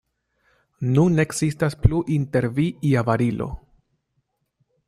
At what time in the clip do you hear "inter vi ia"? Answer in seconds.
2.17-3.07